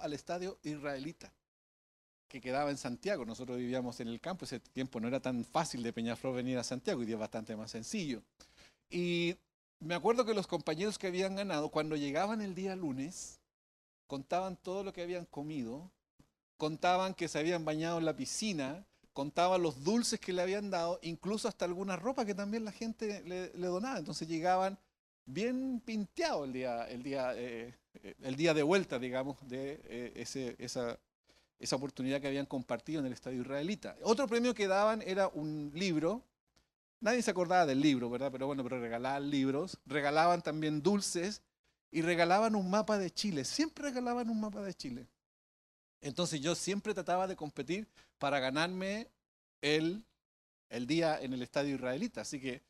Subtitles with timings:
[0.00, 1.32] al estadio israelita,
[2.28, 3.24] que quedaba en Santiago.
[3.24, 6.64] Nosotros vivíamos en el campo, ese tiempo no era tan fácil de Peñaflor venir a
[6.64, 8.22] Santiago, y día es bastante más sencillo.
[8.90, 9.36] Y
[9.78, 13.40] me acuerdo que los compañeros que habían ganado, cuando llegaban el día lunes,
[14.06, 15.90] contaban todo lo que habían comido,
[16.56, 20.98] contaban que se habían bañado en la piscina, contaban los dulces que le habían dado,
[21.02, 23.98] incluso hasta alguna ropa que también la gente le, donaba.
[23.98, 24.78] Entonces llegaban
[25.24, 27.74] bien pinteados el día, el día, eh,
[28.22, 30.98] el día de vuelta, digamos, de eh, ese, esa,
[31.58, 33.96] esa oportunidad que habían compartido en el estadio israelita.
[34.02, 36.24] Otro premio que daban era un libro.
[37.00, 38.30] Nadie se acordaba del libro, ¿verdad?
[38.32, 41.42] Pero bueno, pero regalaban libros, regalaban también dulces
[41.90, 43.44] y regalaban un mapa de Chile.
[43.44, 45.06] Siempre regalaban un mapa de Chile.
[46.00, 47.86] Entonces yo siempre trataba de competir
[48.18, 49.08] para ganarme
[49.60, 50.04] el,
[50.68, 52.22] el día en el estadio israelita.
[52.22, 52.62] Así que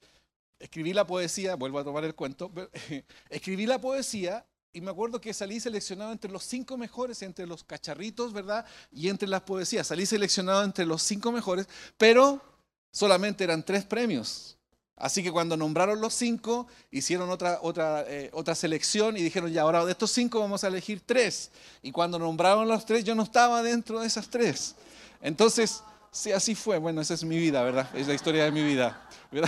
[0.60, 2.52] escribí la poesía, vuelvo a tomar el cuento,
[3.30, 7.64] escribí la poesía y me acuerdo que salí seleccionado entre los cinco mejores, entre los
[7.64, 8.65] cacharritos, ¿verdad?
[8.92, 9.88] Y entre las poesías.
[9.88, 11.66] Salí seleccionado entre los cinco mejores,
[11.98, 12.40] pero
[12.93, 14.57] solamente eran tres premios.
[14.95, 19.63] Así que cuando nombraron los cinco, hicieron otra, otra, eh, otra selección y dijeron, ya,
[19.63, 21.51] ahora de estos cinco vamos a elegir tres.
[21.82, 24.76] Y cuando nombraron los tres, yo no estaba dentro de esas tres.
[25.23, 26.79] Entonces, sí, así fue.
[26.79, 27.89] Bueno, esa es mi vida, ¿verdad?
[27.95, 29.07] Es la historia de mi vida.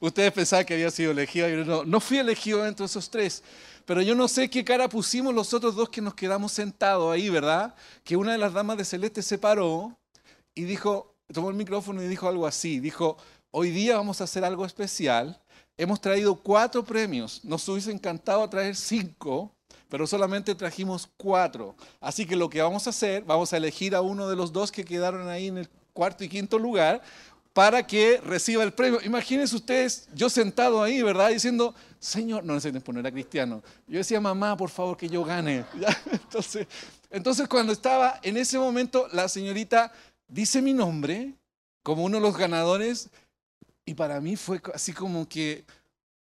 [0.00, 3.42] Ustedes pensaban que había sido elegido, no, no fui elegido dentro de esos tres.
[3.84, 7.30] Pero yo no sé qué cara pusimos los otros dos que nos quedamos sentados ahí,
[7.30, 7.74] ¿verdad?
[8.04, 9.98] Que una de las damas de Celeste se paró
[10.54, 12.80] y dijo, tomó el micrófono y dijo algo así.
[12.80, 13.16] Dijo,
[13.50, 15.40] Hoy día vamos a hacer algo especial.
[15.78, 17.42] Hemos traído cuatro premios.
[17.44, 19.56] Nos hubiese encantado traer cinco,
[19.88, 21.74] pero solamente trajimos cuatro.
[22.00, 24.70] Así que lo que vamos a hacer, vamos a elegir a uno de los dos
[24.70, 27.02] que quedaron ahí en el cuarto y quinto lugar
[27.52, 29.00] para que reciba el premio.
[29.02, 31.30] Imagínense ustedes, yo sentado ahí, ¿verdad?
[31.30, 33.62] Diciendo, Señor, no necesito poner a cristiano.
[33.86, 35.64] Yo decía, mamá, por favor, que yo gane.
[36.12, 36.66] Entonces,
[37.10, 39.92] entonces, cuando estaba en ese momento, la señorita
[40.28, 41.34] dice mi nombre
[41.82, 43.08] como uno de los ganadores
[43.86, 45.64] y para mí fue así como que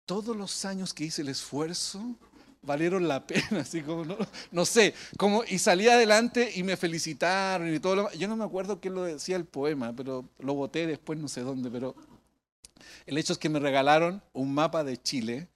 [0.06, 2.16] todos los años que hice el esfuerzo
[2.62, 4.16] valieron la pena, así como,
[4.50, 8.44] no, sé, como, y salí adelante y me felicitaron y todo lo Yo no me
[8.44, 11.94] acuerdo qué lo decía el poema, pero lo voté después no sé dónde, pero
[13.06, 15.48] el hecho es que me regalaron un mapa de Chile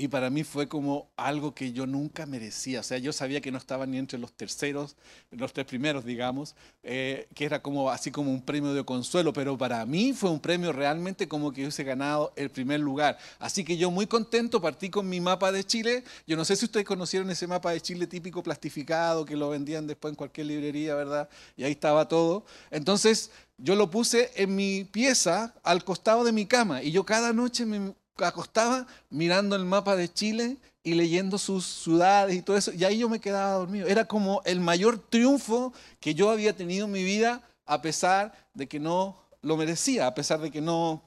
[0.00, 2.80] y para mí fue como algo que yo nunca merecía.
[2.80, 4.96] O sea, yo sabía que no estaba ni entre los terceros,
[5.30, 9.58] los tres primeros, digamos, eh, que era como así como un premio de consuelo, pero
[9.58, 13.18] para mí fue un premio realmente como que hubiese ganado el primer lugar.
[13.38, 16.02] Así que yo muy contento partí con mi mapa de Chile.
[16.26, 19.86] Yo no sé si ustedes conocieron ese mapa de Chile típico plastificado que lo vendían
[19.86, 21.28] después en cualquier librería, ¿verdad?
[21.58, 22.46] Y ahí estaba todo.
[22.70, 27.34] Entonces, yo lo puse en mi pieza al costado de mi cama y yo cada
[27.34, 27.92] noche me
[28.24, 32.98] acostaba mirando el mapa de Chile y leyendo sus ciudades y todo eso, y ahí
[32.98, 33.86] yo me quedaba dormido.
[33.86, 38.66] Era como el mayor triunfo que yo había tenido en mi vida, a pesar de
[38.66, 41.02] que no lo merecía, a pesar de que no,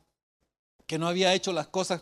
[0.86, 2.02] que no había hecho las cosas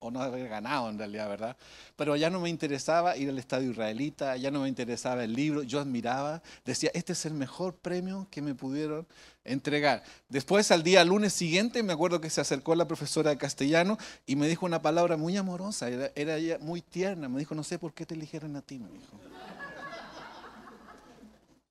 [0.00, 1.56] o no haber ganado en realidad, ¿verdad?
[1.96, 5.62] Pero ya no me interesaba ir al estadio israelita, ya no me interesaba el libro,
[5.62, 9.06] yo admiraba, decía, este es el mejor premio que me pudieron
[9.44, 10.02] entregar.
[10.28, 14.36] Después, al día lunes siguiente, me acuerdo que se acercó la profesora de castellano y
[14.36, 17.92] me dijo una palabra muy amorosa, era, ella muy tierna, me dijo, no sé por
[17.92, 19.18] qué te eligieron a ti, me dijo.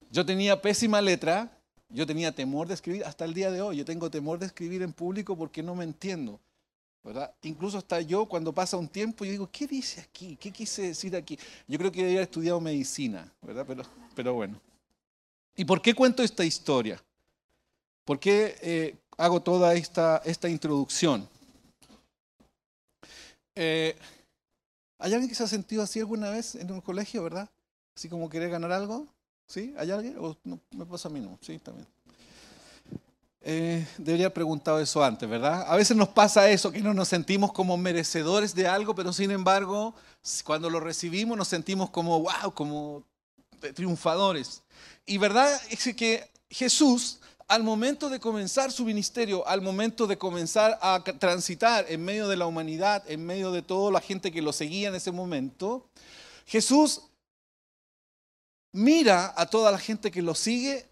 [0.09, 1.51] Yo tenía pésima letra,
[1.89, 4.81] yo tenía temor de escribir, hasta el día de hoy, yo tengo temor de escribir
[4.81, 6.41] en público porque no me entiendo.
[7.43, 10.35] Incluso hasta yo cuando pasa un tiempo, yo digo, ¿qué dice aquí?
[10.35, 11.37] ¿Qué quise decir aquí?
[11.67, 13.65] Yo creo que debería haber estudiado medicina, ¿verdad?
[13.67, 13.83] Pero,
[14.15, 14.59] pero bueno.
[15.55, 17.01] ¿Y por qué cuento esta historia?
[18.05, 21.27] ¿Por qué eh, hago toda esta, esta introducción?
[23.55, 23.95] Eh,
[24.99, 27.49] ¿Hay alguien que se ha sentido así alguna vez en un colegio, verdad?
[27.95, 29.07] Así como querer ganar algo.
[29.47, 29.73] ¿Sí?
[29.77, 30.15] ¿Hay alguien?
[30.19, 30.37] ¿O
[30.71, 31.39] me pasa a mí no?
[31.41, 31.87] Sí, también.
[33.49, 35.63] Eh, debería haber preguntado eso antes, ¿verdad?
[35.69, 39.31] A veces nos pasa eso, que no nos sentimos como merecedores de algo, pero sin
[39.31, 39.95] embargo,
[40.43, 43.05] cuando lo recibimos nos sentimos como, wow, como
[43.73, 44.63] triunfadores.
[45.05, 50.77] Y verdad es que Jesús, al momento de comenzar su ministerio, al momento de comenzar
[50.81, 54.51] a transitar en medio de la humanidad, en medio de toda la gente que lo
[54.51, 55.87] seguía en ese momento,
[56.45, 57.03] Jesús
[58.73, 60.85] mira a toda la gente que lo sigue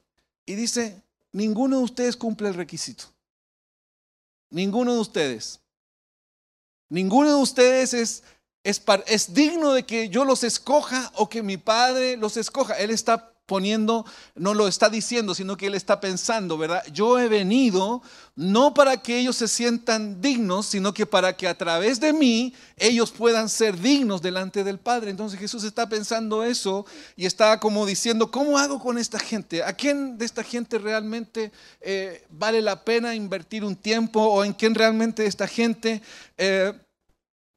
[0.46, 1.04] y dice,
[1.36, 3.08] Ninguno de ustedes cumple el requisito.
[4.50, 5.60] Ninguno de ustedes.
[6.88, 8.24] Ninguno de ustedes es,
[8.64, 12.76] es, digno de que yo los escoja o que mi padre los escoja.
[12.76, 14.06] Él está poniendo,
[14.36, 16.84] no lo está diciendo, sino que Él está pensando, ¿verdad?
[16.92, 18.02] Yo he venido
[18.36, 22.54] no para que ellos se sientan dignos, sino que para que a través de mí
[22.78, 25.12] ellos puedan ser dignos delante del Padre.
[25.12, 29.64] Entonces Jesús está pensando eso y está como diciendo, ¿cómo hago con esta gente?
[29.64, 31.52] ¿A quién de esta gente realmente
[31.82, 36.02] eh, vale la pena invertir un tiempo o en quién realmente esta gente...
[36.38, 36.74] Eh,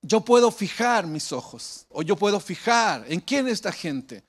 [0.03, 4.23] yo puedo fijar mis ojos o yo puedo fijar en quién es esta gente.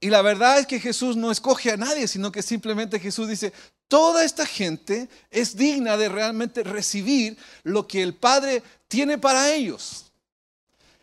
[0.00, 3.52] Y la verdad es que Jesús no escoge a nadie, sino que simplemente Jesús dice,
[3.88, 10.12] toda esta gente es digna de realmente recibir lo que el Padre tiene para ellos.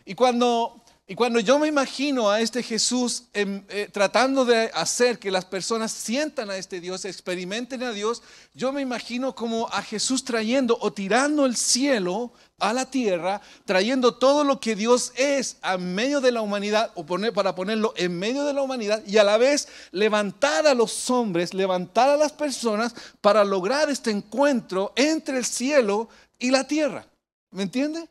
[0.06, 5.20] Y cuando, y cuando yo me imagino a este Jesús em, eh, tratando de hacer
[5.20, 8.24] que las personas sientan a este Dios, experimenten a Dios,
[8.54, 14.16] yo me imagino como a Jesús trayendo o tirando el cielo a la tierra, trayendo
[14.16, 18.46] todo lo que Dios es a medio de la humanidad, o para ponerlo en medio
[18.46, 22.96] de la humanidad, y a la vez levantar a los hombres, levantar a las personas
[23.20, 26.08] para lograr este encuentro entre el cielo
[26.40, 27.06] y la tierra.
[27.52, 28.08] ¿Me entiende?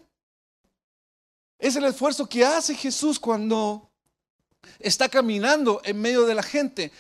[1.63, 3.89] Es el esfuerzo que hace Jesús cuando
[4.81, 6.91] está caminando en medio de la gente.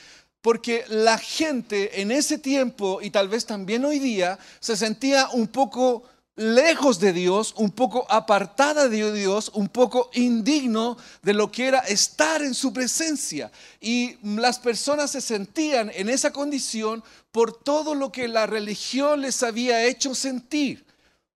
[0.40, 5.48] Porque la gente en ese tiempo y tal vez también hoy día se sentía un
[5.48, 6.04] poco
[6.36, 11.80] lejos de Dios, un poco apartada de Dios, un poco indigno de lo que era
[11.80, 13.50] estar en su presencia.
[13.80, 19.42] Y las personas se sentían en esa condición por todo lo que la religión les
[19.42, 20.91] había hecho sentir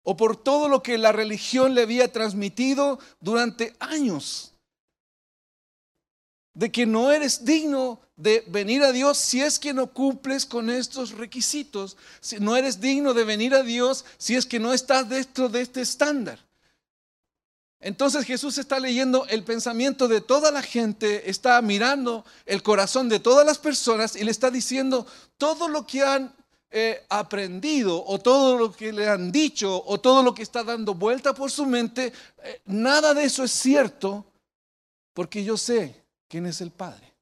[0.09, 4.53] o por todo lo que la religión le había transmitido durante años.
[6.55, 10.71] De que no eres digno de venir a Dios si es que no cumples con
[10.71, 11.97] estos requisitos.
[12.21, 15.63] Si no eres digno de venir a Dios si es que no estás dentro de
[15.63, 16.39] este estándar.
[17.81, 23.19] Entonces Jesús está leyendo el pensamiento de toda la gente, está mirando el corazón de
[23.19, 25.05] todas las personas y le está diciendo
[25.37, 26.33] todo lo que han
[27.09, 31.35] aprendido o todo lo que le han dicho o todo lo que está dando vuelta
[31.35, 34.25] por su mente, eh, nada de eso es cierto
[35.15, 37.15] porque yo sé quién es el Padre.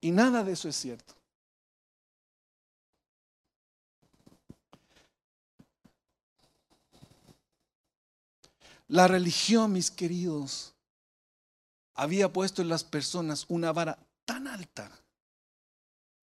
[0.00, 1.14] Y nada de eso es cierto.
[8.88, 10.74] La religión, mis queridos,
[11.94, 14.90] había puesto en las personas una vara tan alta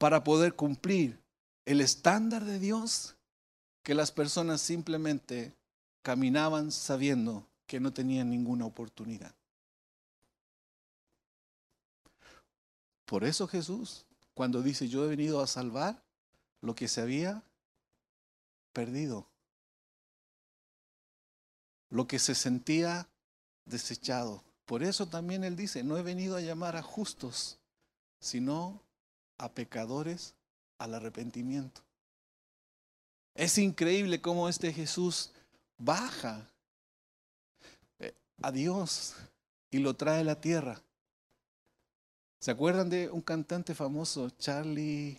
[0.04, 1.18] para poder cumplir
[1.64, 3.16] el estándar de Dios
[3.84, 5.56] que las personas simplemente
[6.02, 9.34] caminaban sabiendo que no tenían ninguna oportunidad.
[13.06, 16.04] Por eso Jesús, cuando dice, yo he venido a salvar
[16.60, 17.42] lo que se había
[18.74, 19.26] perdido,
[21.90, 23.08] lo que se sentía
[23.64, 24.44] desechado.
[24.66, 27.58] Por eso también Él dice, no he venido a llamar a justos,
[28.20, 28.83] sino
[29.44, 30.34] a pecadores
[30.78, 31.82] al arrepentimiento.
[33.36, 35.32] Es increíble cómo este Jesús
[35.78, 36.48] baja
[38.00, 39.16] eh, a Dios
[39.72, 40.82] y lo trae a la tierra
[42.44, 45.18] ¿Se acuerdan de un cantante famoso, Charlie?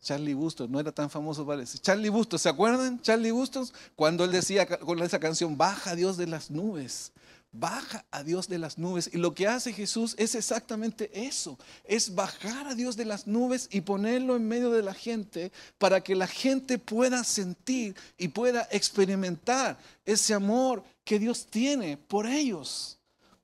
[0.00, 1.76] Charlie Bustos, no era tan famoso, parece.
[1.78, 3.02] Charlie Bustos, ¿se acuerdan?
[3.02, 7.10] Charlie Bustos, cuando él decía con esa canción, baja Dios de las nubes,
[7.52, 9.10] baja a Dios de las nubes.
[9.12, 13.68] Y lo que hace Jesús es exactamente eso, es bajar a Dios de las nubes
[13.70, 18.66] y ponerlo en medio de la gente para que la gente pueda sentir y pueda
[18.70, 22.98] experimentar ese amor que Dios tiene por ellos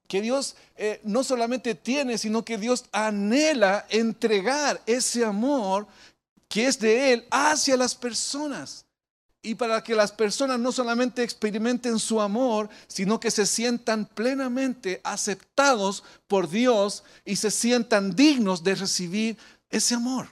[0.08, 5.86] que Dios eh, no solamente tiene, sino que Dios anhela entregar ese amor
[6.48, 8.86] que es de Él hacia las personas.
[9.40, 15.00] Y para que las personas no solamente experimenten su amor, sino que se sientan plenamente
[15.04, 19.38] aceptados por Dios y se sientan dignos de recibir
[19.70, 20.28] ese amor.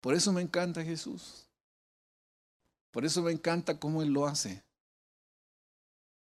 [0.00, 1.46] Por eso me encanta Jesús.
[2.90, 4.66] Por eso me encanta cómo Él lo hace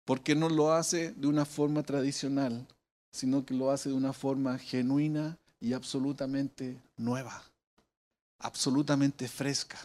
[0.05, 2.67] porque no lo hace de una forma tradicional,
[3.11, 7.41] sino que lo hace de una forma genuina y absolutamente nueva,
[8.39, 9.79] absolutamente fresca.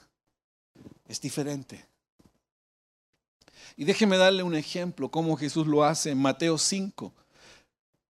[1.09, 1.87] Es diferente.
[3.77, 7.13] Y déjeme darle un ejemplo, cómo Jesús lo hace en Mateo 5,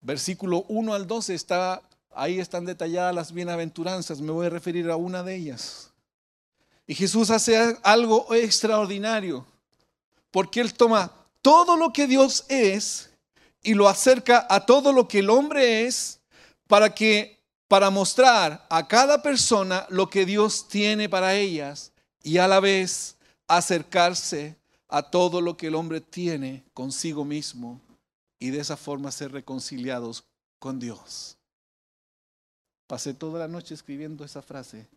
[0.00, 1.82] versículo 1 al 12, está,
[2.14, 5.90] ahí están detalladas las bienaventuranzas, me voy a referir a una de ellas.
[6.86, 9.44] Y Jesús hace algo extraordinario,
[10.30, 11.12] porque Él toma
[11.42, 13.10] todo lo que Dios es
[13.62, 16.20] y lo acerca a todo lo que el hombre es
[16.68, 17.36] para que
[17.66, 21.92] para mostrar a cada persona lo que Dios tiene para ellas
[22.26, 23.16] y a la vez
[23.46, 24.56] acercarse
[24.88, 27.80] a todo lo que el hombre tiene consigo mismo
[28.40, 30.24] y de esa forma ser reconciliados
[30.58, 31.36] con Dios.
[32.88, 34.88] Pasé toda la noche escribiendo esa frase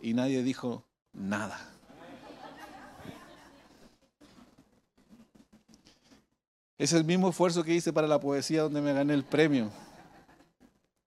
[0.00, 1.70] y nadie dijo nada.
[6.78, 9.70] Es el mismo esfuerzo que hice para la poesía donde me gané el premio.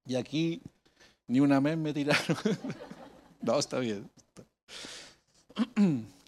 [0.05, 0.61] Y aquí
[1.25, 2.37] ni una vez me tiraron.
[3.41, 4.07] no, está bien.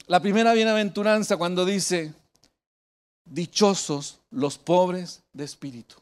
[0.07, 2.13] La primera bienaventuranza cuando dice,
[3.25, 5.95] dichosos los pobres de espíritu.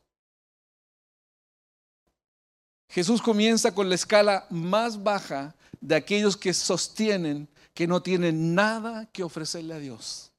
[2.89, 9.05] Jesús comienza con la escala más baja de aquellos que sostienen que no tienen nada
[9.12, 10.31] que ofrecerle a Dios.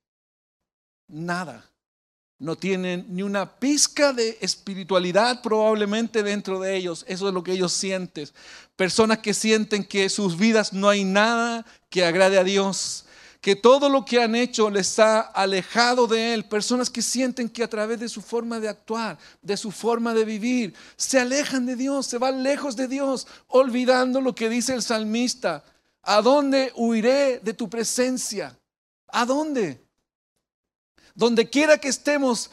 [1.07, 1.69] Nada
[2.39, 7.05] no tienen ni una pizca de espiritualidad probablemente dentro de ellos.
[7.09, 8.29] Eso es lo que ellos sienten.
[8.77, 13.07] Personas que sienten que sus vidas no hay nada que agrade a Dios,
[13.41, 16.45] que todo lo que han hecho les ha alejado de Él.
[16.45, 20.25] Personas que sienten que a través de su forma de actuar, de su forma de
[20.25, 24.83] vivir, se alejan de Dios, se van lejos de Dios, olvidando lo que dice el
[24.83, 25.65] salmista.
[26.03, 28.57] ¿A dónde huiré de tu presencia?
[29.09, 29.88] ¿A dónde?
[31.19, 32.49] Donde quiera que estemos,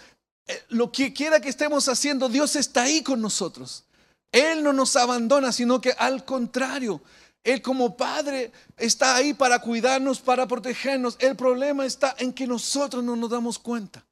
[0.47, 3.83] eh, lo que quiera que estemos haciendo, Dios está ahí con nosotros.
[4.31, 6.99] Él no nos abandona, sino que al contrario,
[7.43, 11.15] Él como Padre está ahí para cuidarnos, para protegernos.
[11.19, 14.03] El problema está en que nosotros no nos damos cuenta.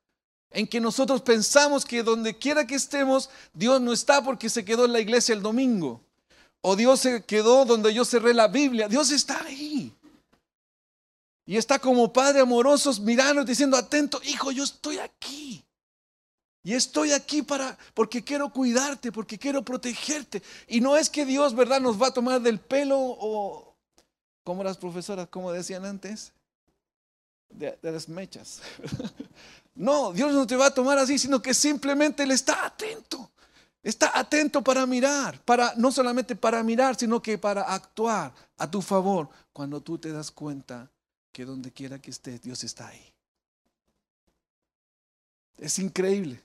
[0.52, 4.86] En que nosotros pensamos que donde quiera que estemos, Dios no está porque se quedó
[4.86, 6.00] en la iglesia el domingo.
[6.62, 8.88] O Dios se quedó donde yo cerré la Biblia.
[8.88, 9.62] Dios está ahí.
[11.46, 15.66] Y está como padre amoroso mirando diciendo, atento, hijo, yo estoy aquí.
[16.64, 20.42] Y estoy aquí para, porque quiero cuidarte, porque quiero protegerte.
[20.68, 23.76] Y no es que Dios, ¿verdad?, nos va a tomar del pelo o,
[24.46, 26.32] como las profesoras, como decían antes,
[27.50, 28.62] de, de las mechas.
[29.76, 33.30] no, Dios no te va a tomar así, sino que simplemente Él está atento.
[33.84, 38.82] Está atento para mirar, para no solamente para mirar, sino que para actuar a tu
[38.82, 40.90] favor cuando tú te das cuenta
[41.34, 43.13] que donde quiera que estés, Dios está ahí.
[45.58, 46.42] Es increíble.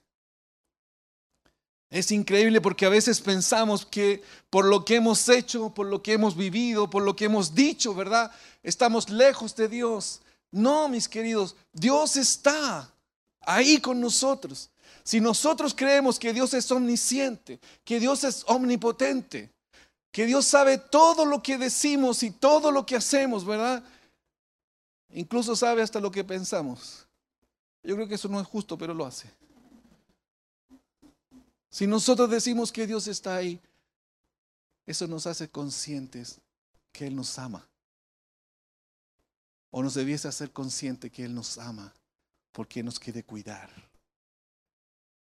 [1.90, 6.14] Es increíble porque a veces pensamos que por lo que hemos hecho, por lo que
[6.14, 8.30] hemos vivido, por lo que hemos dicho, ¿verdad?
[8.62, 10.20] Estamos lejos de Dios.
[10.50, 12.90] No, mis queridos, Dios está
[13.40, 14.70] ahí con nosotros.
[15.02, 19.50] Si nosotros creemos que Dios es omnisciente, que Dios es omnipotente,
[20.12, 23.82] que Dios sabe todo lo que decimos y todo lo que hacemos, ¿verdad?
[25.10, 27.06] Incluso sabe hasta lo que pensamos.
[27.82, 29.30] Yo creo que eso no es justo, pero lo hace.
[31.70, 33.60] Si nosotros decimos que Dios está ahí,
[34.86, 36.40] eso nos hace conscientes
[36.92, 37.68] que Él nos ama.
[39.70, 41.92] O nos debiese hacer consciente que Él nos ama
[42.52, 43.70] porque nos quiere cuidar.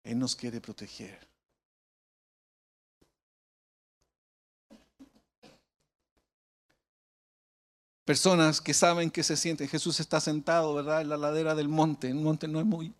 [0.03, 1.27] Él nos quiere proteger.
[8.05, 9.67] Personas que saben que se sienten.
[9.67, 11.01] Jesús está sentado, ¿verdad?
[11.01, 12.07] En la ladera del monte.
[12.07, 12.59] El monte no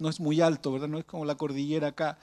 [0.10, 0.88] es muy, alto, ¿verdad?
[0.88, 2.18] No es como la cordillera acá,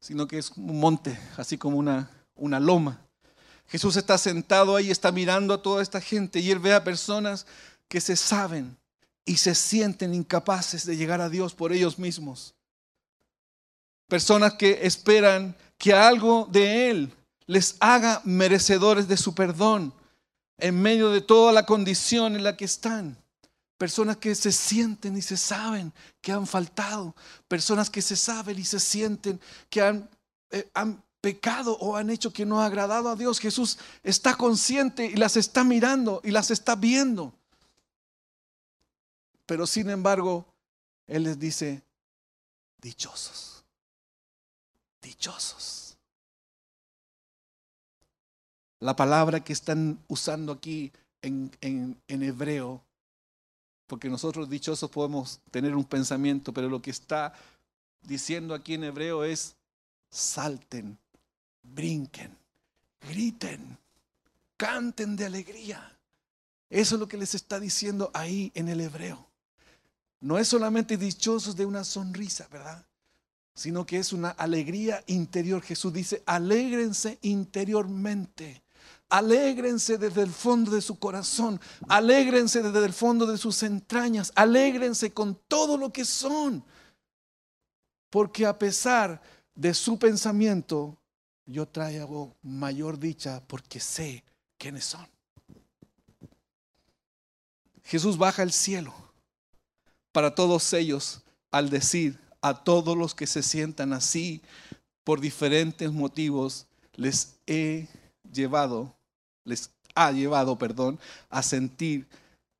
[0.00, 3.00] sino que es un monte, así como una, una loma.
[3.68, 7.46] Jesús está sentado ahí, está mirando a toda esta gente y él ve a personas
[7.88, 8.76] que se saben
[9.24, 12.54] y se sienten incapaces de llegar a Dios por ellos mismos.
[14.08, 17.14] Personas que esperan que algo de Él
[17.46, 19.94] les haga merecedores de su perdón
[20.58, 23.16] en medio de toda la condición en la que están.
[23.78, 27.16] Personas que se sienten y se saben que han faltado.
[27.48, 30.08] Personas que se saben y se sienten que han,
[30.50, 33.38] eh, han pecado o han hecho que no ha agradado a Dios.
[33.38, 37.32] Jesús está consciente y las está mirando y las está viendo.
[39.46, 40.46] Pero sin embargo,
[41.06, 41.82] Él les dice,
[42.80, 43.64] dichosos,
[45.00, 45.91] dichosos.
[48.82, 50.90] La palabra que están usando aquí
[51.22, 52.82] en, hebreo,
[53.86, 57.32] porque nosotros dichosos podemos tener un pensamiento, pero lo que está
[58.02, 59.54] diciendo aquí en hebreo es
[60.10, 60.98] salten,
[61.62, 62.36] brinquen,
[63.08, 63.78] griten,
[64.56, 65.96] canten de alegría.
[66.68, 69.28] Eso es lo que les está diciendo ahí en el hebreo.
[70.20, 72.84] No es solamente dichosos de una sonrisa, ¿verdad?
[73.54, 75.62] Sino que es una alegría interior.
[75.62, 78.62] Jesús dice, alégrense interiormente.
[79.12, 85.12] Alégrense desde el fondo de su corazón, alégrense desde el fondo de sus entrañas, alégrense
[85.12, 86.64] con todo lo que son.
[88.08, 89.20] Porque a pesar
[89.54, 90.96] de su pensamiento,
[91.44, 94.24] yo traigo mayor dicha porque sé
[94.56, 95.06] quiénes son.
[97.84, 98.94] Jesús baja al cielo
[100.10, 104.40] para todos ellos al decir a todos los que se sientan así
[105.04, 107.88] por diferentes motivos, les he
[108.32, 108.94] llevado
[109.44, 110.98] les ha llevado, perdón,
[111.30, 112.06] a sentir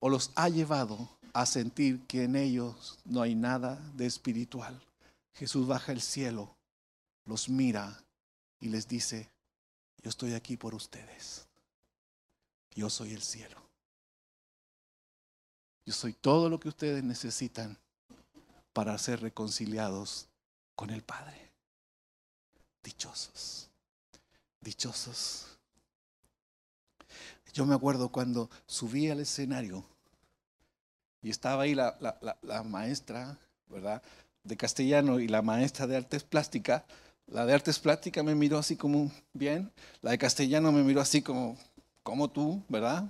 [0.00, 4.80] o los ha llevado a sentir que en ellos no hay nada de espiritual.
[5.34, 6.54] Jesús baja el cielo,
[7.24, 8.02] los mira
[8.60, 9.30] y les dice,
[10.02, 11.46] yo estoy aquí por ustedes.
[12.74, 13.60] Yo soy el cielo.
[15.84, 17.78] Yo soy todo lo que ustedes necesitan
[18.72, 20.28] para ser reconciliados
[20.74, 21.50] con el Padre.
[22.82, 23.68] Dichosos,
[24.60, 25.51] dichosos.
[27.52, 29.84] Yo me acuerdo cuando subí al escenario
[31.22, 31.96] y estaba ahí la,
[32.64, 34.02] maestra, ¿verdad?
[34.42, 36.82] De castellano y la maestra de artes plásticas.
[37.26, 39.70] La de artes plásticas me miró así como, bien.
[40.00, 41.56] La de castellano me miró así como,
[42.02, 43.04] como tú, ¿verdad?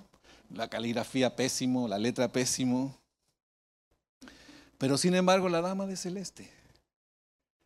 [0.51, 2.99] La caligrafía pésimo, la letra pésimo.
[4.77, 6.51] Pero sin embargo, la dama de celeste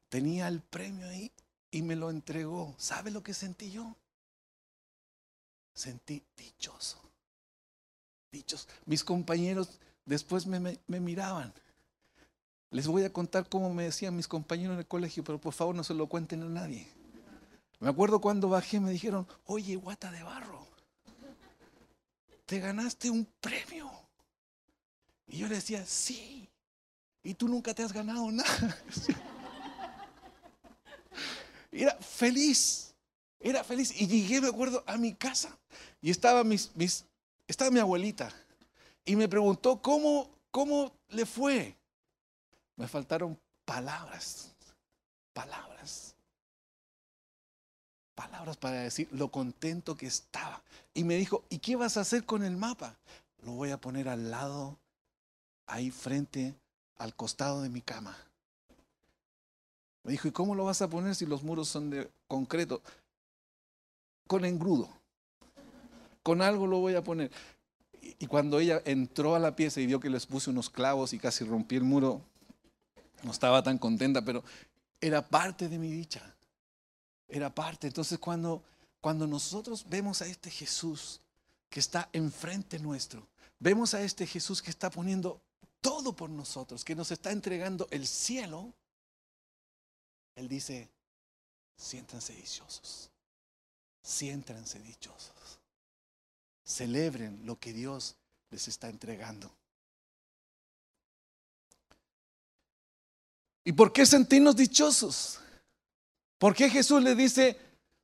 [0.09, 1.33] tenía el premio ahí
[1.71, 2.75] y me lo entregó.
[2.79, 3.97] ¿Sabe lo que sentí yo?
[5.77, 6.99] Sentí dichoso.
[8.33, 8.67] Dichos.
[8.87, 11.53] Mis compañeros después me, miraban.
[12.71, 15.75] Les voy a contar cómo me decían mis compañeros en el colegio, pero por favor
[15.75, 16.89] no se lo cuenten a nadie.
[17.79, 20.67] Me acuerdo cuando bajé, me dijeron, oye, guata de barro,
[22.47, 23.91] te ganaste un premio.
[25.27, 26.49] Y yo le decía, sí,
[27.23, 28.79] y tú nunca te has ganado nada.
[31.71, 32.95] Era feliz,
[33.41, 33.93] era feliz.
[34.01, 35.57] Y llegué, me acuerdo, a mi casa
[36.01, 37.05] y estaba, mis, mis,
[37.47, 38.33] estaba mi abuelita
[39.05, 41.77] y me preguntó cómo, cómo le fue.
[42.77, 44.53] Me faltaron palabras,
[45.33, 46.15] palabras,
[48.15, 50.63] palabras para decir lo contento que estaba.
[50.93, 52.97] Y me dijo, ¿y qué vas a hacer con el mapa?
[53.43, 54.79] Lo voy a poner al lado,
[55.67, 56.55] ahí frente,
[56.99, 58.17] al costado de mi cama.
[60.03, 62.83] Me dijo, ¿y cómo lo vas a poner si los muros son de concreto?
[64.27, 64.89] Con engrudo.
[66.23, 67.31] Con algo lo voy a poner.
[68.19, 71.19] Y cuando ella entró a la pieza y vio que les puse unos clavos y
[71.19, 72.23] casi rompí el muro,
[73.23, 74.45] no estaba tan contenta, pero
[75.01, 76.35] era parte de mi dicha.
[77.29, 77.87] Era parte.
[77.87, 78.63] Entonces cuando,
[79.01, 81.21] cuando nosotros vemos a este Jesús
[81.69, 83.27] que está enfrente nuestro,
[83.59, 85.41] vemos a este Jesús que está poniendo
[85.81, 88.73] todo por nosotros, que nos está entregando el cielo,
[90.35, 90.91] Él dice,
[91.77, 93.11] siéntanse dichosos,
[94.07, 95.59] siéntanse dichosos
[96.67, 98.17] celebren lo que Dios
[98.51, 99.51] les está entregando.
[103.65, 105.39] ¿Y por qué sentirnos dichosos?
[106.39, 107.59] ¿Por qué Jesús le dice,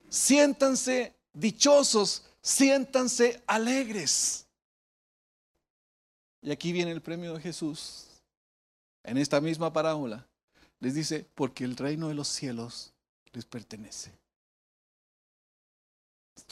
[0.09, 4.47] siéntanse dichosos, siéntanse alegres?
[6.41, 8.07] Y aquí viene el premio de Jesús.
[9.05, 10.27] En esta misma parábola
[10.81, 12.93] les dice, porque el reino de los cielos
[13.33, 14.22] les pertenece.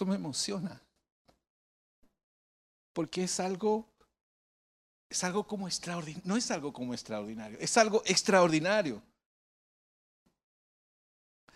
[0.00, 0.80] Esto me emociona
[2.94, 3.86] porque es algo,
[5.10, 9.02] es algo como extraordinario, no es algo como extraordinario, es algo extraordinario.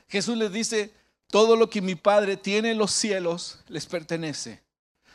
[0.09, 0.93] Jesús les dice,
[1.29, 4.63] todo lo que mi Padre tiene en los cielos les pertenece.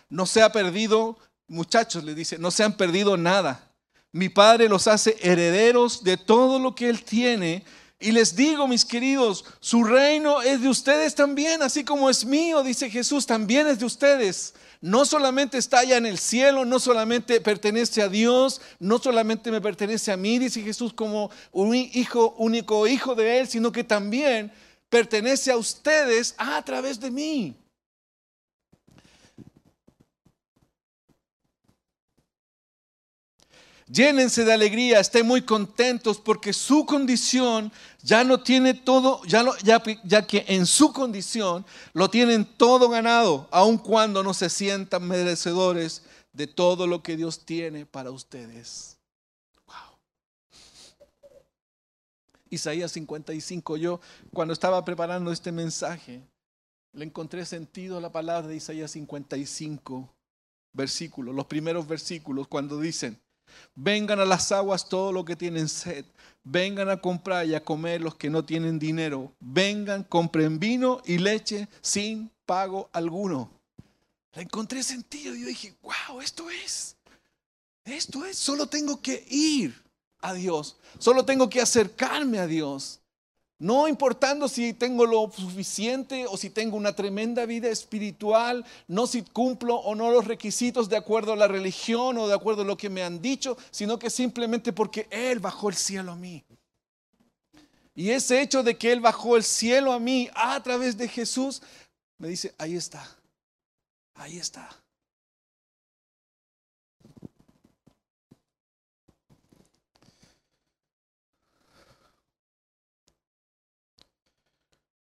[0.10, 1.16] No se ha perdido,
[1.48, 3.72] muchachos, le dice, no se han perdido nada.
[4.12, 7.64] Mi Padre los hace herederos de todo lo que Él tiene.
[8.00, 12.64] Y les digo, mis queridos, su reino es de ustedes también, así como es mío,
[12.64, 17.42] dice Jesús, también es de ustedes no solamente está allá en el cielo, no solamente
[17.42, 22.88] pertenece a Dios, no solamente me pertenece a mí, dice Jesús, como un hijo, único
[22.88, 24.52] hijo de Él, sino que también
[24.90, 27.56] pertenece a ustedes a través de mí.
[33.92, 37.72] Llénense de alegría, estén muy contentos porque su condición
[38.04, 43.48] ya no tiene todo, ya, ya, ya, que en su condición lo tienen todo ganado,
[43.50, 49.00] aun cuando no se sientan merecedores de todo lo que Dios tiene para ustedes.
[49.66, 49.98] Wow.
[52.52, 54.00] Isaías 55, yo
[54.32, 56.22] cuando estaba preparando este mensaje,
[56.94, 60.14] le encontré sentido a la palabra de Isaías 55,
[60.74, 63.20] versículos, los primeros versículos, cuando dicen,
[63.76, 66.06] Vengan a las aguas todos los que tienen sed.
[66.44, 69.32] Vengan a comprar y a comer los que no tienen dinero.
[69.40, 73.52] Vengan, compren vino y leche sin pago alguno.
[74.34, 76.96] Le encontré sentido y yo dije, wow, esto es.
[77.84, 78.38] Esto es.
[78.38, 79.82] Solo tengo que ir
[80.22, 80.78] a Dios.
[80.98, 82.99] Solo tengo que acercarme a Dios.
[83.60, 89.22] No importando si tengo lo suficiente o si tengo una tremenda vida espiritual, no si
[89.22, 92.78] cumplo o no los requisitos de acuerdo a la religión o de acuerdo a lo
[92.78, 96.44] que me han dicho, sino que simplemente porque Él bajó el cielo a mí.
[97.94, 101.62] Y ese hecho de que Él bajó el cielo a mí a través de Jesús,
[102.18, 103.06] me dice, ahí está,
[104.20, 104.70] Ahí está.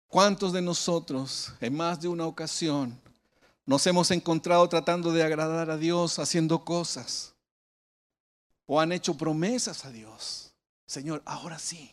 [0.08, 2.98] ¿Cuántos de nosotros en más de una ocasión
[3.64, 7.34] nos hemos encontrado tratando de agradar a Dios haciendo cosas?
[8.66, 10.52] ¿O han hecho promesas a Dios?
[10.86, 11.90] Señor, ahora sí.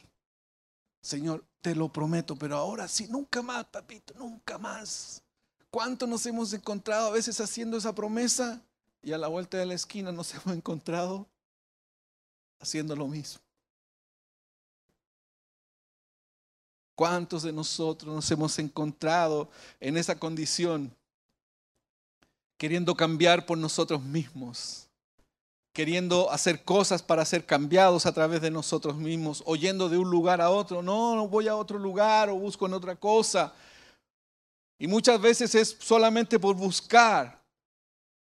[1.01, 5.21] Señor, te lo prometo, pero ahora sí, nunca más, papito, nunca más.
[5.69, 8.61] ¿Cuánto nos hemos encontrado a veces haciendo esa promesa
[9.01, 11.27] y a la vuelta de la esquina nos hemos encontrado
[12.59, 13.41] haciendo lo mismo?
[16.95, 20.95] ¿Cuántos de nosotros nos hemos encontrado en esa condición
[22.57, 24.87] queriendo cambiar por nosotros mismos?
[25.73, 30.39] Queriendo hacer cosas para ser cambiados a través de nosotros mismos, oyendo de un lugar
[30.39, 33.53] a otro, no, no voy a otro lugar o busco en otra cosa.
[34.77, 37.41] Y muchas veces es solamente por buscar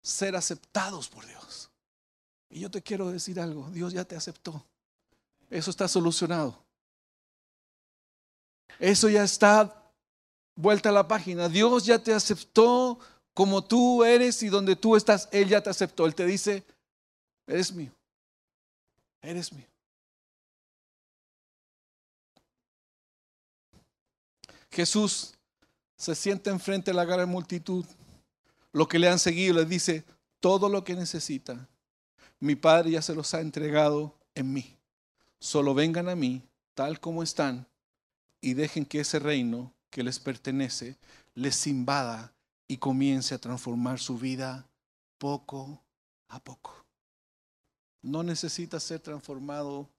[0.01, 1.69] ser aceptados por Dios.
[2.49, 4.65] Y yo te quiero decir algo, Dios ya te aceptó.
[5.51, 6.64] Eso está solucionado.
[8.79, 9.91] Eso ya está
[10.55, 11.49] vuelta a la página.
[11.49, 12.99] Dios ya te aceptó
[13.33, 16.05] como tú eres y donde tú estás, Él ya te aceptó.
[16.05, 16.63] Él te dice,
[17.47, 17.91] eres mío,
[19.21, 19.67] eres mío.
[24.71, 25.33] Jesús
[25.97, 27.85] se sienta enfrente de la gran multitud,
[28.73, 30.03] lo que le han seguido, les dice,
[30.41, 31.69] todo lo que necesita,
[32.39, 34.77] mi Padre ya se los ha entregado en mí.
[35.39, 37.65] Solo vengan a mí, tal como están,
[38.45, 40.97] y dejen que ese reino que les pertenece
[41.33, 42.31] les invada
[42.67, 44.69] y comience a transformar su vida
[45.17, 45.81] poco
[46.27, 46.85] a poco.
[48.03, 49.89] No necesitas ser transformado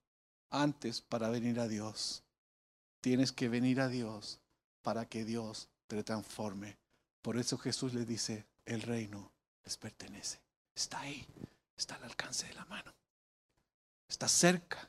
[0.48, 2.22] antes para venir a Dios.
[3.00, 4.38] Tienes que venir a Dios
[4.82, 6.76] para que Dios te transforme.
[7.22, 9.32] Por eso Jesús le dice, el reino
[9.64, 10.38] les pertenece.
[10.72, 11.26] Está ahí,
[11.76, 12.94] está al alcance de la mano.
[14.08, 14.88] Está cerca.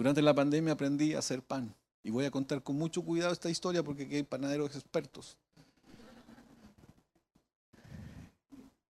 [0.00, 3.50] Durante la pandemia aprendí a hacer pan y voy a contar con mucho cuidado esta
[3.50, 5.36] historia porque aquí hay panaderos expertos.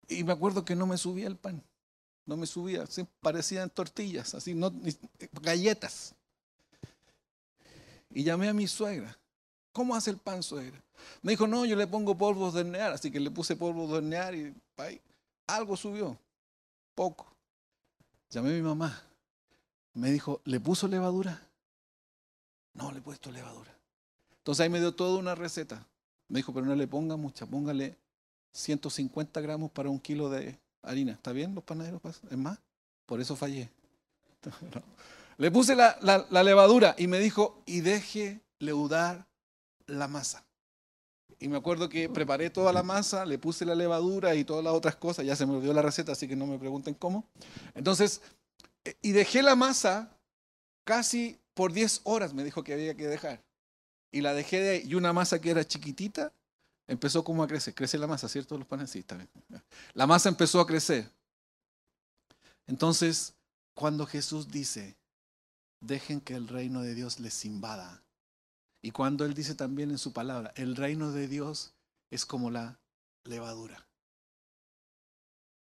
[0.07, 1.63] Y me acuerdo que no me subía el pan,
[2.27, 2.85] no me subía,
[3.23, 4.71] parecían tortillas, así, no,
[5.41, 6.15] galletas.
[8.11, 9.17] Y llamé a mi suegra.
[9.73, 10.79] ¿Cómo hace el pan, suegra?
[11.23, 13.97] Me dijo, no, yo le pongo polvos de hornear, así que le puse polvos de
[13.97, 14.55] hornear y
[15.47, 16.19] algo subió,
[16.95, 17.35] poco.
[18.29, 19.08] Llamé a mi mamá.
[19.95, 21.43] Me dijo, ¿le puso levadura?
[22.75, 23.77] No, le he puesto levadura.
[24.39, 25.87] Entonces ahí me dio toda una receta.
[26.29, 27.99] Me dijo, pero no le ponga mucha, póngale
[28.53, 31.13] 150 gramos para un kilo de harina.
[31.13, 32.01] ¿Está bien los panaderos?
[32.31, 32.59] ¿Es más?
[33.07, 33.71] Por eso fallé.
[35.39, 39.29] Le puse la, la, levadura y me dijo, y deje leudar
[39.87, 40.45] la masa.
[41.39, 44.73] Y me acuerdo que preparé toda la masa, le puse la levadura y todas las
[44.73, 45.25] otras cosas.
[45.25, 47.25] Ya se me olvidó la receta, así que no me pregunten cómo.
[47.77, 48.21] Entonces,
[49.03, 50.17] y dejé la masa
[50.85, 53.43] casi por 10 horas, me dijo que había que dejar.
[54.11, 54.83] Y la dejé de.
[54.85, 56.33] Y una masa que era chiquitita
[56.87, 57.75] empezó como a crecer.
[57.75, 58.57] Crece la masa, ¿cierto?
[58.57, 59.19] Los está
[59.95, 61.11] La masa empezó a crecer.
[62.67, 63.35] Entonces,
[63.75, 64.97] cuando Jesús dice,
[65.81, 68.03] dejen que el reino de Dios les invada.
[68.81, 71.75] Y cuando Él dice también en su palabra, el reino de Dios
[72.11, 72.79] es como la
[73.25, 73.88] levadura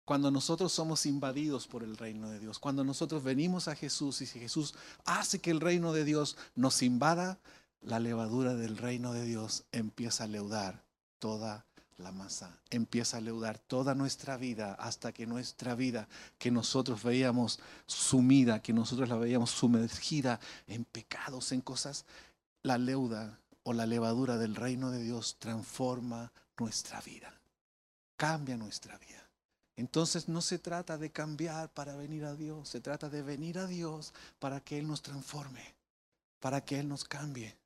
[0.08, 4.26] cuando nosotros somos invadidos por el reino de Dios, cuando nosotros venimos a Jesús y
[4.26, 7.38] si Jesús hace que el reino de Dios nos invada,
[7.82, 10.82] la levadura del reino de Dios empieza a leudar
[11.18, 11.66] toda
[11.98, 17.60] la masa, empieza a leudar toda nuestra vida hasta que nuestra vida que nosotros veíamos
[17.84, 22.06] sumida, que nosotros la veíamos sumergida en pecados, en cosas,
[22.62, 27.30] la leuda o la levadura del reino de Dios transforma nuestra vida,
[28.16, 29.27] cambia nuestra vida.
[29.78, 33.66] Entonces no se trata de cambiar para venir a Dios, se trata de venir a
[33.68, 35.62] Dios para que Él nos transforme,
[36.40, 37.56] para que Él nos cambie.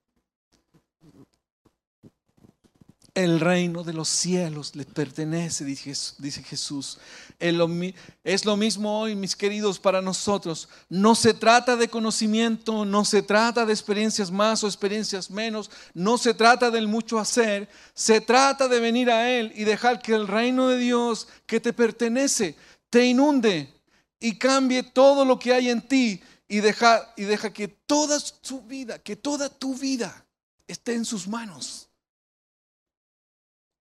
[3.14, 6.98] El reino de los cielos le pertenece, dice Jesús.
[7.38, 10.66] Es lo mismo hoy, mis queridos, para nosotros.
[10.88, 16.16] No se trata de conocimiento, no se trata de experiencias más o experiencias menos, no
[16.16, 20.26] se trata del mucho hacer, se trata de venir a Él y dejar que el
[20.26, 22.56] reino de Dios que te pertenece
[22.88, 23.74] te inunde
[24.20, 28.62] y cambie todo lo que hay en ti y deja, y deja que toda tu
[28.62, 30.24] vida, que toda tu vida
[30.66, 31.90] esté en sus manos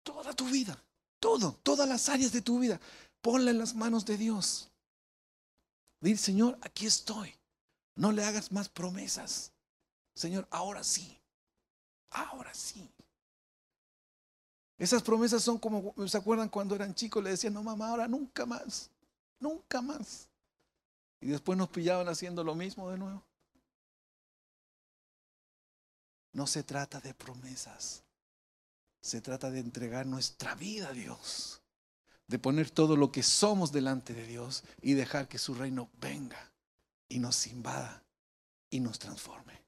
[0.03, 0.81] toda tu vida,
[1.19, 2.79] todo, todas las áreas de tu vida,
[3.21, 4.69] ponla en las manos de Dios.
[5.99, 7.33] Dile, Señor, aquí estoy.
[7.95, 9.51] No le hagas más promesas.
[10.15, 11.19] Señor, ahora sí.
[12.09, 12.89] Ahora sí.
[14.81, 17.23] Esas promesas son como, ¿se acuerdan cuando eran chicos?
[17.23, 18.89] Le decían, no mamá, ahora nunca más,
[19.39, 20.27] nunca más.
[21.19, 23.23] Y después nos pillaban haciendo lo mismo de nuevo.
[26.33, 28.03] No se trata de promesas,
[29.01, 31.61] se trata de entregar nuestra vida a Dios,
[32.27, 36.51] de poner todo lo que somos delante de Dios y dejar que su reino venga
[37.09, 38.03] y nos invada
[38.69, 39.59] y nos transforme.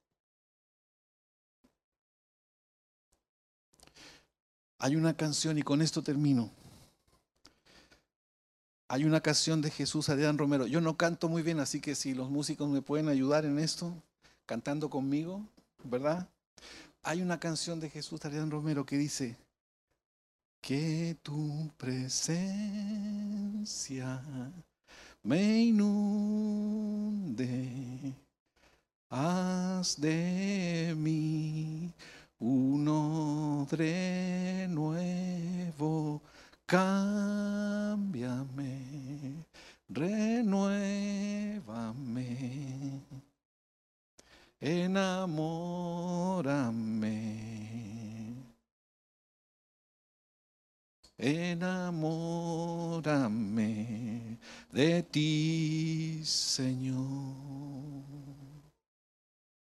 [4.77, 6.51] Hay una canción, y con esto termino.
[8.89, 10.67] Hay una canción de Jesús Adrián Romero.
[10.67, 13.95] Yo no canto muy bien, así que si los músicos me pueden ayudar en esto,
[14.45, 15.47] cantando conmigo,
[15.83, 16.27] ¿verdad?
[17.05, 19.37] Hay una canción de Jesús Adrián Romero que dice,
[20.61, 22.53] que tu presencia
[25.21, 26.53] me inunde,
[29.09, 31.91] haz de mí
[32.39, 36.21] un odre nuevo,
[36.65, 38.15] cámbiame,
[39.89, 41.61] renuévame,
[44.63, 45.43] enamórame,
[51.17, 52.53] enamórame
[54.71, 57.35] de ti, Señor.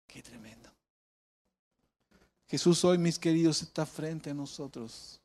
[0.07, 0.71] Qué tremendo.
[2.47, 5.21] Jesús hoy, mis queridos, está frente a nosotros.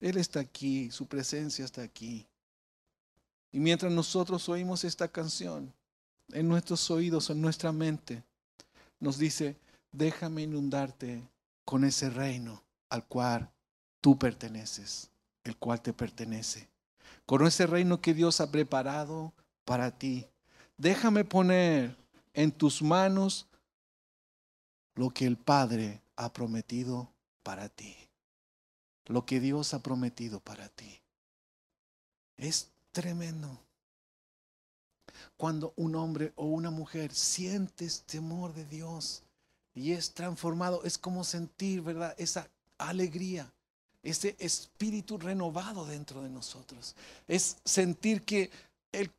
[0.00, 2.26] Él está aquí, su presencia está aquí.
[3.52, 5.72] Y mientras nosotros oímos esta canción,
[6.32, 8.24] en nuestros oídos, en nuestra mente,
[9.04, 9.56] nos dice,
[9.92, 11.22] déjame inundarte
[11.64, 13.50] con ese reino al cual
[14.00, 15.10] tú perteneces,
[15.44, 16.68] el cual te pertenece,
[17.26, 19.32] con ese reino que Dios ha preparado
[19.64, 20.26] para ti.
[20.76, 21.96] Déjame poner
[22.32, 23.46] en tus manos
[24.94, 27.12] lo que el Padre ha prometido
[27.42, 27.96] para ti.
[29.06, 31.02] Lo que Dios ha prometido para ti.
[32.36, 33.60] Es tremendo.
[35.44, 39.22] Cuando un hombre o una mujer siente este temor de Dios
[39.74, 42.14] y es transformado, es como sentir, ¿verdad?
[42.16, 43.52] Esa alegría,
[44.02, 46.96] ese espíritu renovado dentro de nosotros.
[47.28, 48.50] Es sentir que
[48.90, 49.12] el,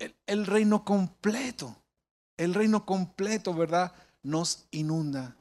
[0.00, 1.76] el, el reino completo,
[2.36, 3.92] el reino completo, ¿verdad?
[4.24, 5.36] Nos inunda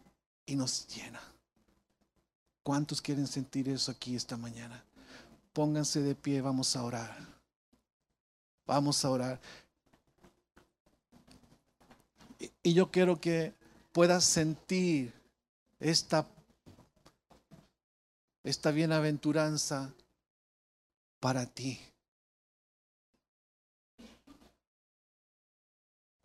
[0.45, 1.19] y nos llena.
[2.61, 4.85] ¿Cuántos quieren sentir eso aquí esta mañana?
[5.51, 7.25] Pónganse de pie, vamos a orar.
[8.67, 9.41] Vamos a orar.
[12.63, 13.53] Y yo quiero que
[13.91, 15.13] puedas sentir
[15.79, 16.27] esta,
[18.43, 19.93] esta bienaventuranza
[21.19, 21.79] para ti.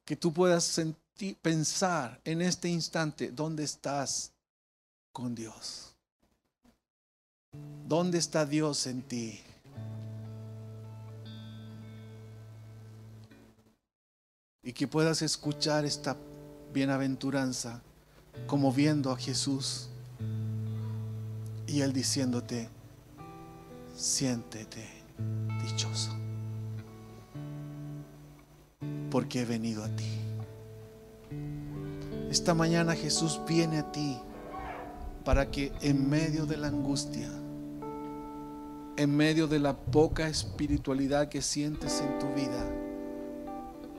[0.05, 4.33] Que tú puedas sentir pensar en este instante dónde estás
[5.13, 5.95] con Dios.
[7.87, 9.41] ¿Dónde está Dios en ti?
[14.63, 16.17] Y que puedas escuchar esta
[16.73, 17.83] bienaventuranza
[18.47, 19.89] como viendo a Jesús
[21.67, 22.69] y Él diciéndote,
[23.97, 24.87] siéntete
[25.65, 26.11] dichoso,
[29.11, 30.11] porque he venido a ti.
[32.31, 34.19] Esta mañana Jesús viene a ti
[35.25, 37.29] para que en medio de la angustia,
[38.97, 42.82] en medio de la poca espiritualidad que sientes en tu vida,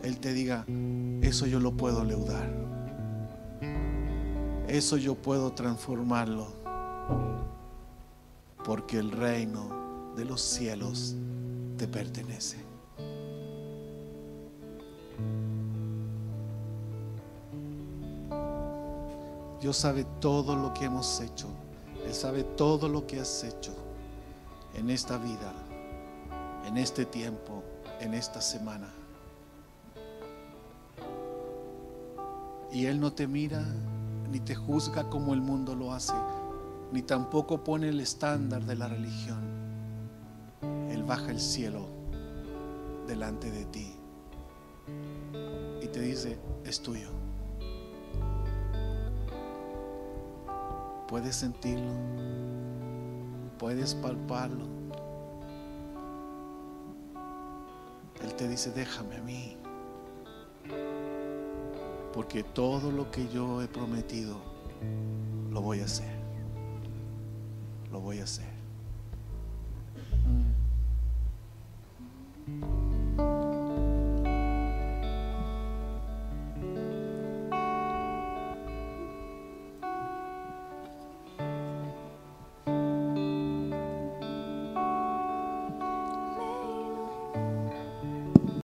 [0.04, 0.66] Él te diga,
[1.22, 2.52] eso yo lo puedo leudar.
[4.68, 6.48] Eso yo puedo transformarlo.
[8.66, 11.16] Porque el reino de los cielos
[11.78, 12.58] te pertenece.
[19.62, 21.48] Dios sabe todo lo que hemos hecho.
[22.06, 23.74] Él sabe todo lo que has hecho
[24.76, 25.54] en esta vida,
[26.68, 27.63] en este tiempo,
[28.02, 29.03] en esta semana.
[32.74, 33.64] Y Él no te mira
[34.32, 36.16] ni te juzga como el mundo lo hace,
[36.92, 39.44] ni tampoco pone el estándar de la religión.
[40.90, 41.88] Él baja el cielo
[43.08, 43.96] delante de ti
[45.84, 47.10] y te dice, es tuyo.
[51.08, 51.92] Puedes sentirlo,
[53.60, 54.66] puedes palparlo.
[58.24, 59.58] Él te dice, déjame a mí,
[62.13, 64.38] porque todo lo que yo he prometido,
[65.52, 66.15] lo voy a hacer,
[67.91, 68.53] lo voy a hacer.